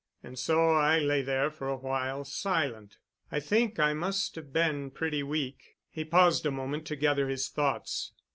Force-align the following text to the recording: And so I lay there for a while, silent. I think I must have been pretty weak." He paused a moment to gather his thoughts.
And 0.23 0.39
so 0.39 0.69
I 0.71 0.97
lay 0.97 1.21
there 1.21 1.51
for 1.51 1.67
a 1.67 1.77
while, 1.77 2.25
silent. 2.25 2.97
I 3.31 3.39
think 3.39 3.77
I 3.79 3.93
must 3.93 4.33
have 4.33 4.51
been 4.51 4.89
pretty 4.89 5.21
weak." 5.21 5.77
He 5.91 6.03
paused 6.03 6.43
a 6.47 6.49
moment 6.49 6.87
to 6.87 6.95
gather 6.95 7.29
his 7.29 7.49
thoughts. 7.49 8.11